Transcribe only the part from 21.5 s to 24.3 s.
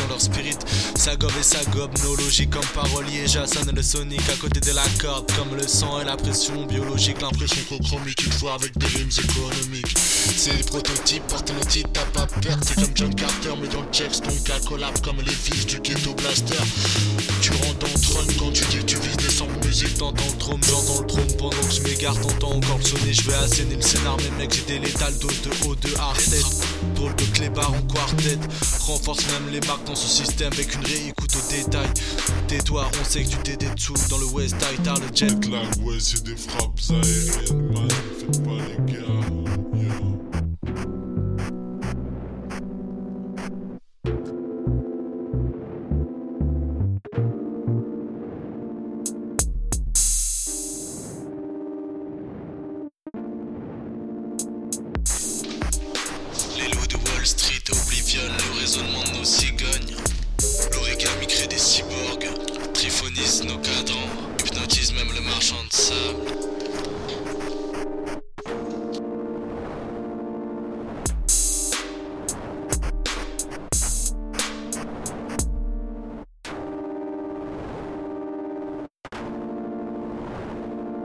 que je m'égare, t'entends encore sonner. Je vais asséner le scénar,